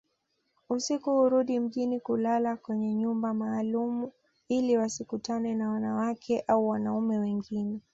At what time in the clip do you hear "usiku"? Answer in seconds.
0.69-1.09